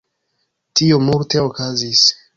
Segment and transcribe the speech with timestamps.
[0.79, 2.05] Tio multe okazis